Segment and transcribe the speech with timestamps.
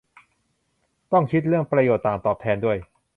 [1.11, 2.77] ต้องคิดเรื่องประโยชน์ต่างตอบแทนด้วย